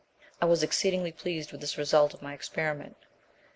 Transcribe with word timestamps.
I 0.41 0.45
was 0.45 0.63
exceedingly 0.63 1.11
pleased 1.11 1.51
with 1.51 1.61
this 1.61 1.77
result 1.77 2.15
of 2.15 2.23
my 2.23 2.33
experiment. 2.33 2.97